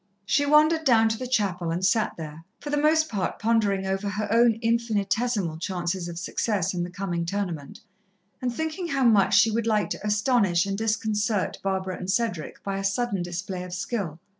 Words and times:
She 0.25 0.47
wandered 0.47 0.83
down 0.83 1.09
to 1.09 1.17
the 1.19 1.27
chapel 1.27 1.69
and 1.69 1.85
sat 1.85 2.13
there, 2.17 2.43
for 2.59 2.71
the 2.71 2.75
most 2.81 3.07
part 3.07 3.37
pondering 3.37 3.85
over 3.85 4.09
her 4.09 4.27
own 4.31 4.53
infinitesimal 4.59 5.59
chances 5.59 6.07
of 6.07 6.17
success 6.17 6.73
in 6.73 6.81
the 6.81 6.89
coming 6.89 7.23
tournament, 7.23 7.81
and 8.41 8.51
thinking 8.51 8.87
how 8.87 9.03
much 9.03 9.35
she 9.37 9.51
would 9.51 9.67
like 9.67 9.91
to 9.91 10.03
astonish 10.03 10.65
and 10.65 10.75
disconcert 10.75 11.59
Barbara 11.61 11.97
and 11.99 12.09
Cedric 12.09 12.63
by 12.63 12.79
a 12.79 12.83
sudden 12.83 13.21
display 13.21 13.61
of 13.61 13.75
skill. 13.75 14.19